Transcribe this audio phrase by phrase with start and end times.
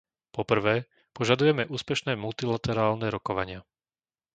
[0.35, 0.75] Po prvé,
[1.17, 3.59] požadujeme úspešné multilaterálne rokovania.